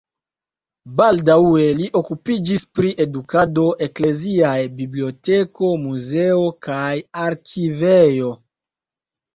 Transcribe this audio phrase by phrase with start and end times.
[1.01, 6.93] Baldaŭe li okupiĝis pri edukado, ekleziaj biblioteko, muzeo kaj
[7.29, 8.39] arkivejo.